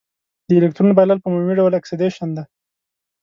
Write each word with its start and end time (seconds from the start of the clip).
د 0.47 0.49
الکترون 0.59 0.91
بایلل 0.97 1.19
په 1.21 1.27
عمومي 1.29 1.53
ډول 1.59 1.73
اکسیدیشن 1.75 2.29
دی. 2.37 2.43